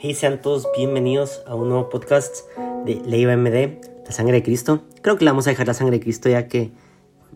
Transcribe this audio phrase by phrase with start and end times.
[0.00, 2.46] Hey, sean todos bienvenidos a un nuevo podcast
[2.84, 4.84] de Leiva MD, la sangre de Cristo.
[5.02, 6.70] Creo que le vamos a dejar la sangre de Cristo ya que,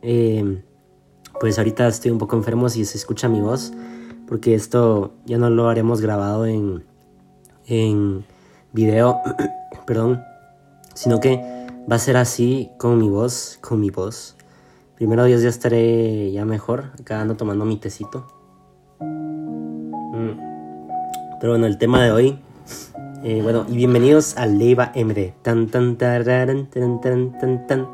[0.00, 0.62] eh,
[1.40, 3.72] pues ahorita estoy un poco enfermo si se escucha mi voz,
[4.28, 6.84] porque esto ya no lo haremos grabado en,
[7.66, 8.24] en
[8.72, 9.18] video,
[9.84, 10.22] perdón,
[10.94, 11.42] sino que
[11.90, 14.36] va a ser así con mi voz, con mi voz.
[14.94, 18.24] Primero Dios ya estaré ya mejor, acá ando tomando mi tecito.
[21.40, 22.38] Pero bueno, el tema de hoy.
[23.24, 25.32] Eh, bueno, y bienvenidos a Leiva MD.
[25.42, 26.24] Tan, tan, tan,
[26.70, 27.88] tan, tan, tan.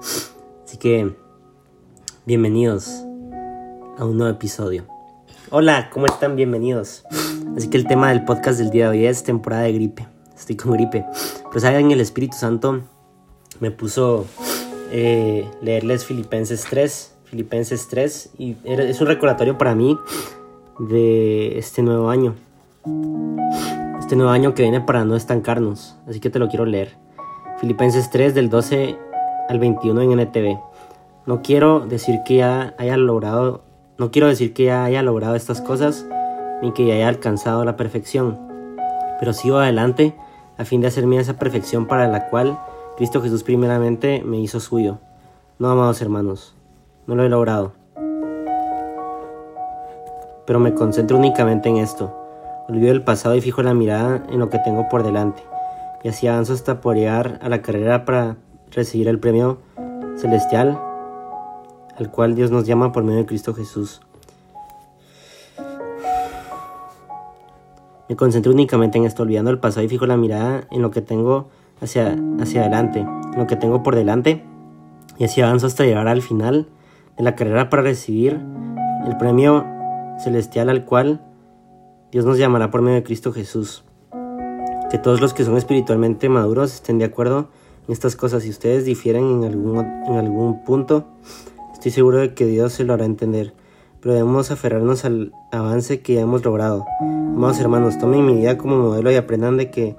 [0.64, 1.14] Así que,
[2.24, 3.04] bienvenidos
[3.98, 4.86] a un nuevo episodio.
[5.50, 6.34] Hola, ¿cómo están?
[6.34, 7.04] Bienvenidos.
[7.56, 10.06] Así que el tema del podcast del día de hoy es temporada de gripe.
[10.36, 11.04] Estoy con gripe.
[11.52, 12.80] Pues en el Espíritu Santo
[13.60, 14.26] me puso
[14.90, 17.14] eh, leerles Filipenses 3.
[17.24, 18.30] Filipenses 3.
[18.38, 19.98] Y es un recordatorio para mí
[20.78, 22.34] de este nuevo año
[24.08, 25.98] este nuevo año que viene para no estancarnos.
[26.08, 26.96] Así que te lo quiero leer.
[27.58, 28.96] Filipenses 3 del 12
[29.50, 30.58] al 21 en NTV.
[31.26, 33.64] No quiero decir que ya haya logrado,
[33.98, 36.06] no quiero decir que ya haya logrado estas cosas
[36.62, 38.38] ni que ya haya alcanzado la perfección,
[39.20, 40.16] pero sigo adelante
[40.56, 42.58] a fin de hacerme esa perfección para la cual
[42.96, 45.00] Cristo Jesús primeramente me hizo suyo.
[45.58, 46.56] No, amados hermanos,
[47.06, 47.74] no lo he logrado.
[50.46, 52.27] Pero me concentro únicamente en esto
[52.68, 55.42] Olvido el pasado y fijo la mirada en lo que tengo por delante.
[56.04, 58.36] Y así avanzo hasta por llegar a la carrera para
[58.70, 59.58] recibir el premio
[60.16, 60.78] celestial
[61.98, 64.00] al cual Dios nos llama por medio de Cristo Jesús.
[68.08, 71.02] Me concentro únicamente en esto, olvidando el pasado y fijo la mirada en lo que
[71.02, 71.48] tengo
[71.80, 74.44] hacia, hacia adelante, en lo que tengo por delante.
[75.18, 76.68] Y así avanzo hasta llegar al final
[77.16, 78.40] de la carrera para recibir
[79.06, 79.66] el premio
[80.18, 81.20] celestial al cual
[82.10, 83.84] Dios nos llamará por medio de Cristo Jesús.
[84.90, 87.48] Que todos los que son espiritualmente maduros estén de acuerdo
[87.86, 88.44] en estas cosas.
[88.44, 91.04] Si ustedes difieren en algún, en algún punto,
[91.74, 93.52] estoy seguro de que Dios se lo hará entender.
[94.00, 96.86] Pero debemos aferrarnos al avance que ya hemos logrado.
[97.00, 99.96] Amados hermanos, tomen mi vida como modelo y aprendan de que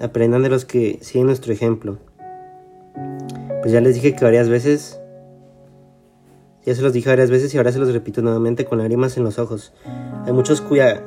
[0.00, 1.98] aprendan de los que siguen nuestro ejemplo.
[3.60, 4.99] Pues ya les dije que varias veces
[6.70, 9.24] ya se los dije varias veces y ahora se los repito nuevamente con lágrimas en
[9.24, 9.72] los ojos.
[10.24, 11.02] Hay muchos cuya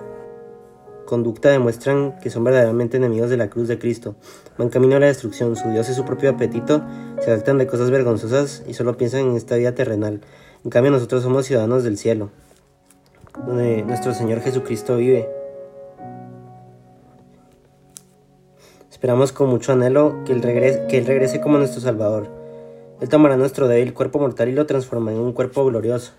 [1.06, 4.16] conducta demuestran que son verdaderamente enemigos de la cruz de Cristo.
[4.58, 6.84] Van camino a la destrucción, su Dios es su propio apetito,
[7.22, 10.20] se jactan de cosas vergonzosas y solo piensan en esta vida terrenal.
[10.66, 12.30] En cambio nosotros somos ciudadanos del cielo,
[13.48, 15.30] donde nuestro Señor Jesucristo vive.
[18.92, 22.43] Esperamos con mucho anhelo que Él regrese, que él regrese como nuestro Salvador.
[23.02, 26.14] Él tomará nuestro débil cuerpo mortal y lo transformará en un cuerpo glorioso.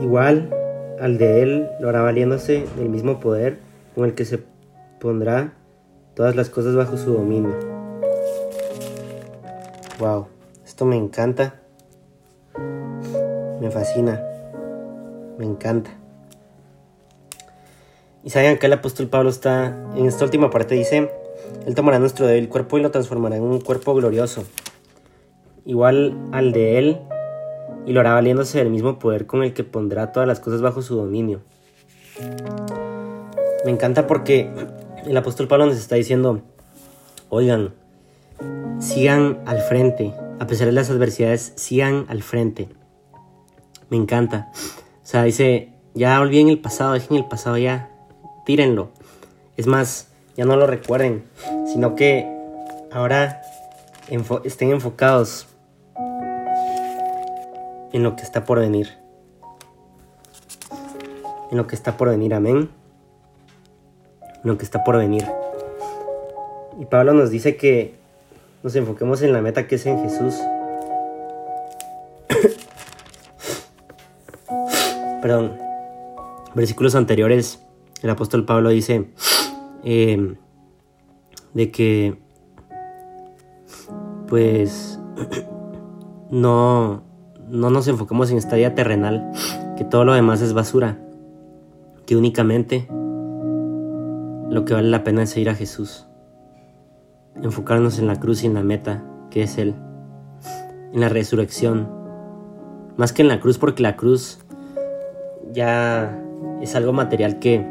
[0.00, 0.54] Igual
[1.00, 3.58] al de Él lo hará valiéndose del mismo poder
[3.94, 4.42] con el que se
[5.00, 5.52] pondrá
[6.14, 7.54] todas las cosas bajo su dominio.
[9.98, 10.26] Wow,
[10.64, 11.60] esto me encanta.
[13.60, 14.22] Me fascina.
[15.38, 15.90] Me encanta.
[18.24, 21.10] Y saben que el apóstol Pablo está en esta última parte, dice,
[21.66, 24.44] Él tomará nuestro débil cuerpo y lo transformará en un cuerpo glorioso,
[25.64, 26.98] igual al de Él,
[27.86, 30.82] y lo hará valiéndose del mismo poder con el que pondrá todas las cosas bajo
[30.82, 31.40] su dominio.
[33.64, 34.50] Me encanta porque
[35.06, 36.42] el apóstol Pablo nos está diciendo,
[37.28, 37.74] oigan,
[38.78, 42.68] sigan al frente, a pesar de las adversidades, sigan al frente.
[43.90, 44.50] Me encanta.
[44.54, 47.90] O sea, dice, ya olviden el pasado, dejen el pasado ya,
[48.48, 48.88] tírenlo.
[49.58, 51.22] Es más, ya no lo recuerden,
[51.70, 52.26] sino que
[52.90, 53.42] ahora
[54.42, 55.46] estén enfocados
[57.92, 58.96] en lo que está por venir.
[61.50, 62.70] En lo que está por venir, amén.
[64.22, 65.26] En lo que está por venir.
[66.80, 67.96] Y Pablo nos dice que
[68.62, 70.36] nos enfoquemos en la meta que es en Jesús.
[75.20, 75.58] Perdón.
[76.54, 77.62] Versículos anteriores
[78.02, 79.10] el apóstol Pablo dice
[79.82, 80.36] em,
[81.54, 82.18] de que
[84.28, 85.00] pues
[86.30, 87.02] no,
[87.48, 89.30] no nos enfoquemos en esta vida terrenal,
[89.76, 90.98] que todo lo demás es basura,
[92.06, 92.86] que únicamente
[94.50, 96.06] lo que vale la pena es seguir a Jesús,
[97.42, 99.74] enfocarnos en la cruz y en la meta, que es Él,
[100.92, 101.88] en la resurrección,
[102.96, 104.40] más que en la cruz, porque la cruz
[105.52, 106.22] ya
[106.60, 107.66] es algo material que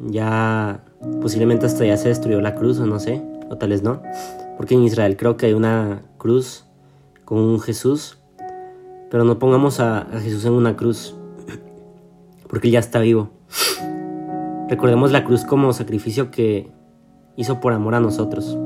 [0.00, 0.84] ya
[1.20, 4.02] posiblemente hasta ya se destruyó la cruz o no sé, o tal vez no,
[4.56, 6.64] porque en Israel creo que hay una cruz
[7.24, 8.18] con un Jesús,
[9.10, 11.14] Pero no pongamos a, a Jesús en una cruz,
[12.48, 13.30] porque Él ya está vivo.
[14.68, 16.70] Recordemos la cruz como sacrificio que
[17.36, 18.58] hizo por amor a nosotros.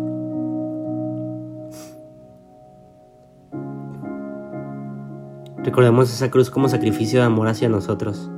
[5.63, 8.31] Recordemos esa cruz como sacrificio de amor hacia nosotros.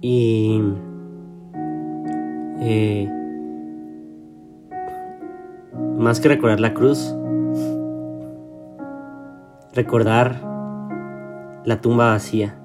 [0.00, 0.62] Y
[2.60, 3.10] eh,
[5.98, 7.14] más que recordar la cruz,
[9.74, 10.40] recordar
[11.64, 12.56] la tumba vacía,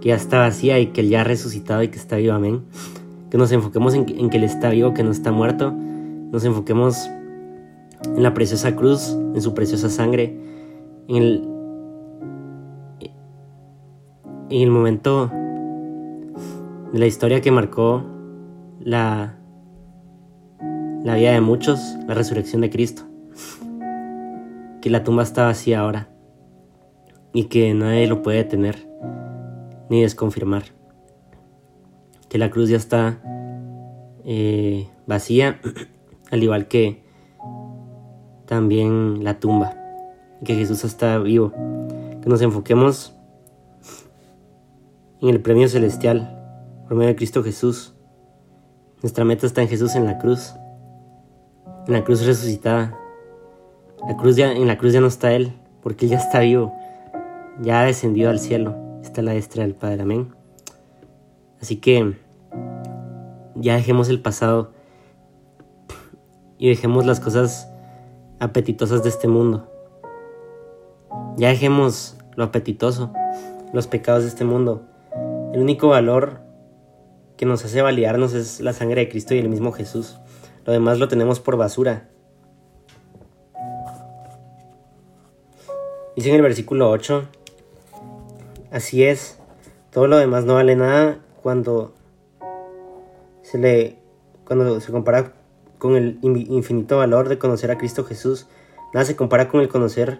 [0.00, 2.64] que ya está vacía y que Él ya ha resucitado y que está vivo, amén.
[3.30, 7.10] Que nos enfoquemos en, en que Él está vivo, que no está muerto, nos enfoquemos
[8.04, 10.38] en la preciosa cruz, en su preciosa sangre,
[11.08, 11.48] en el,
[14.50, 15.30] en el momento
[16.92, 18.04] de la historia que marcó
[18.80, 19.38] la,
[21.04, 23.02] la vida de muchos, la resurrección de Cristo.
[24.80, 26.08] Que la tumba está vacía ahora
[27.32, 28.88] y que nadie lo puede detener
[29.90, 30.64] ni desconfirmar.
[32.28, 33.20] Que la cruz ya está
[34.24, 35.60] eh, vacía,
[36.30, 37.02] al igual que
[38.46, 39.74] también la tumba
[40.44, 41.52] que Jesús está vivo.
[42.22, 43.14] Que nos enfoquemos
[45.20, 46.37] en el premio celestial
[46.88, 47.94] por medio de Cristo Jesús.
[49.02, 50.54] Nuestra meta está en Jesús en la cruz,
[51.86, 52.98] en la cruz resucitada.
[54.00, 55.52] En la cruz ya no está Él,
[55.82, 56.74] porque Él ya está vivo,
[57.60, 60.34] ya ha descendido al cielo, está la destra del Padre, amén.
[61.60, 62.16] Así que
[63.54, 64.70] ya dejemos el pasado
[66.58, 67.70] y dejemos las cosas
[68.40, 69.68] apetitosas de este mundo.
[71.36, 73.12] Ya dejemos lo apetitoso,
[73.72, 74.82] los pecados de este mundo.
[75.52, 76.47] El único valor
[77.38, 80.18] que nos hace validarnos es la sangre de Cristo y el mismo Jesús.
[80.66, 82.08] Lo demás lo tenemos por basura.
[86.16, 87.28] Dice en el versículo 8,
[88.72, 89.38] así es,
[89.92, 91.94] todo lo demás no vale nada cuando
[93.42, 93.98] se le
[94.44, 95.32] cuando se compara
[95.78, 98.48] con el infinito valor de conocer a Cristo Jesús.
[98.92, 100.18] Nada se compara con el conocer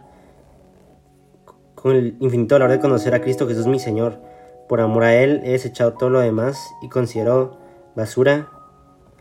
[1.75, 4.21] con el infinito valor de conocer a Cristo Jesús mi Señor.
[4.69, 7.57] Por amor a Él he desechado todo lo demás y considero
[7.97, 8.51] basura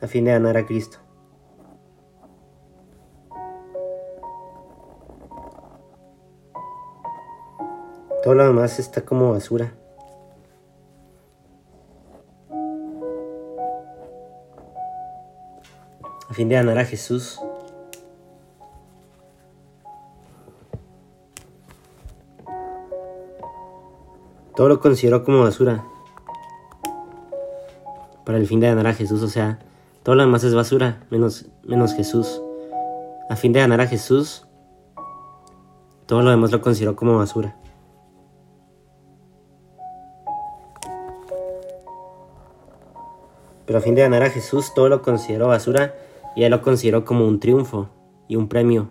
[0.01, 0.97] a fin de ganar a Cristo.
[8.23, 9.73] Todo lo demás está como basura.
[16.29, 17.39] A fin de ganar a Jesús.
[24.57, 25.85] Todo lo considero como basura.
[28.25, 29.59] Para el fin de ganar a Jesús, o sea,
[30.01, 32.41] todo lo demás es basura, menos, menos Jesús.
[33.29, 34.47] A fin de ganar a Jesús,
[36.07, 37.55] todo lo demás lo considero como basura.
[43.67, 45.93] Pero a fin de ganar a Jesús, todo lo considero basura
[46.35, 47.89] y él lo considero como un triunfo
[48.27, 48.89] y un premio,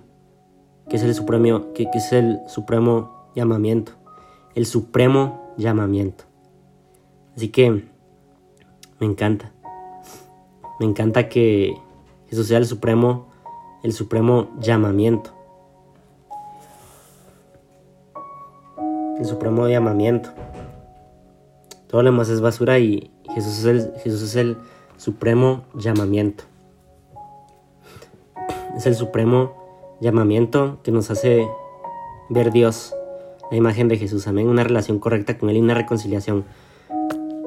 [0.88, 3.94] que es el supremo, que, que es el supremo llamamiento,
[4.54, 6.24] el supremo llamamiento.
[7.36, 9.52] Así que me encanta.
[10.80, 11.76] Me encanta que
[12.28, 13.28] eso sea el supremo,
[13.82, 15.30] el supremo llamamiento.
[19.18, 20.30] El supremo llamamiento.
[21.88, 24.56] Todo lo demás es basura y Jesús es el, Jesús es el
[24.96, 26.44] supremo llamamiento.
[28.76, 29.54] Es el supremo
[30.00, 31.46] llamamiento que nos hace
[32.28, 32.95] ver Dios
[33.50, 34.26] la imagen de Jesús.
[34.26, 34.48] Amén.
[34.48, 36.44] Una relación correcta con Él y una reconciliación.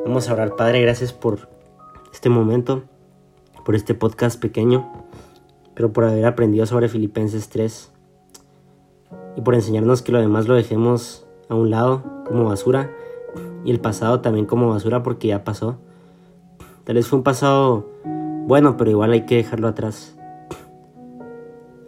[0.05, 1.49] Vamos a orar, Padre, gracias por
[2.13, 2.83] este momento,
[3.65, 4.91] por este podcast pequeño,
[5.75, 7.91] pero por haber aprendido sobre Filipenses 3
[9.35, 12.91] y por enseñarnos que lo demás lo dejemos a un lado como basura
[13.63, 15.79] y el pasado también como basura porque ya pasó.
[16.85, 17.89] Tal vez fue un pasado
[18.47, 20.18] bueno, pero igual hay que dejarlo atrás.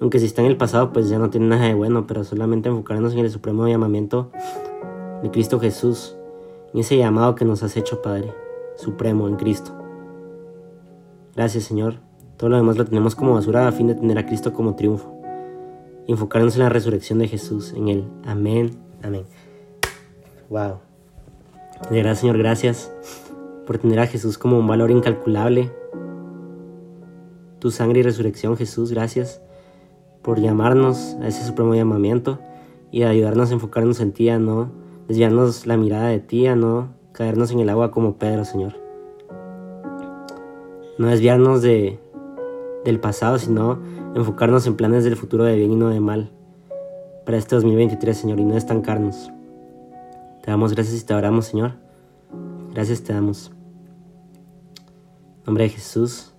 [0.02, 2.70] Aunque si está en el pasado, pues ya no tiene nada de bueno, pero solamente
[2.70, 4.32] enfocarnos en el supremo llamamiento
[5.22, 6.16] de Cristo Jesús,
[6.74, 8.34] en ese llamado que nos has hecho, Padre,
[8.78, 9.72] supremo en Cristo.
[11.36, 12.00] Gracias, Señor.
[12.38, 15.16] Todo lo demás lo tenemos como basura a fin de tener a Cristo como triunfo.
[16.08, 18.04] Y enfocarnos en la resurrección de Jesús, en Él.
[18.26, 18.72] Amén.
[19.04, 19.26] Amén.
[20.50, 20.80] Wow.
[21.92, 22.92] De verdad, Señor, gracias
[23.68, 25.72] por tener a Jesús como un valor incalculable.
[27.60, 29.44] Tu sangre y resurrección, Jesús, gracias
[30.22, 32.40] por llamarnos a ese supremo llamamiento
[32.92, 34.72] y ayudarnos a enfocarnos en ti, a no
[35.08, 38.76] desviarnos la mirada de ti, a no caernos en el agua como Pedro, Señor.
[40.98, 42.00] No desviarnos de,
[42.86, 43.80] del pasado, sino
[44.16, 46.32] enfocarnos en planes del futuro de bien y no de mal.
[47.26, 49.32] para este 2023, Señor, y no estancarnos.
[50.44, 51.74] Te damos gracias y te adoramos, Señor.
[52.74, 53.52] Gracias te damos.
[55.40, 56.34] En nombre de Jesús.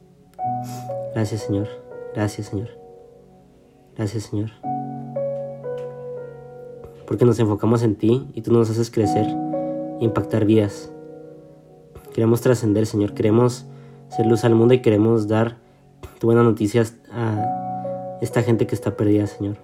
[1.15, 1.69] Gracias, Señor.
[2.15, 2.82] Gracias, Señor.
[3.97, 4.51] Gracias, Señor.
[7.07, 9.27] Porque nos enfocamos en ti y tú nos haces crecer
[10.01, 10.91] e impactar vidas.
[12.15, 13.15] Queremos trascender, Señor.
[13.15, 13.67] Queremos
[14.09, 15.57] ser luz al mundo y queremos dar
[16.19, 19.57] tu buena noticia a esta gente que está perdida, Señor.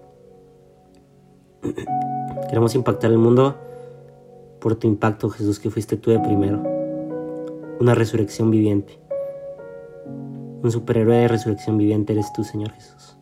[2.48, 3.56] Queremos impactar el mundo
[4.60, 6.62] por tu impacto, Jesús, que fuiste tú de primero.
[7.80, 8.98] Una resurrección viviente.
[10.62, 13.17] Un superhéroe de resurrección viviente eres tú, Señor Jesús.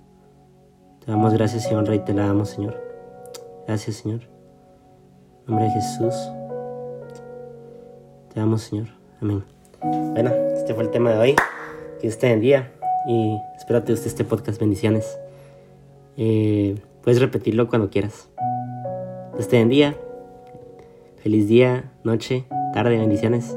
[1.06, 2.82] Te damos gracias y honra y te la damos, Señor.
[3.68, 4.22] Gracias, Señor.
[4.22, 6.14] En nombre de Jesús.
[8.34, 8.88] Te damos, Señor.
[9.22, 9.44] Amén.
[9.80, 11.36] Bueno, este fue el tema de hoy.
[12.00, 12.72] Que esté en día
[13.06, 14.58] y espero te guste este podcast.
[14.58, 15.16] Bendiciones.
[16.16, 18.28] Eh, puedes repetirlo cuando quieras.
[19.38, 19.96] Esté en día.
[21.22, 23.56] Feliz día, noche, tarde, bendiciones.